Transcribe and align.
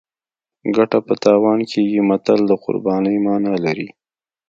ګټه 0.75 0.99
په 1.07 1.13
تاوان 1.23 1.59
کېږي 1.71 2.01
متل 2.09 2.39
د 2.47 2.51
قربانۍ 2.63 3.17
مانا 3.25 3.53
لري 3.65 3.87